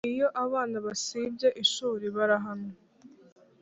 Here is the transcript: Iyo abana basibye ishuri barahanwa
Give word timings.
Iyo 0.11 0.27
abana 0.43 0.77
basibye 0.85 1.49
ishuri 1.63 2.05
barahanwa 2.15 2.77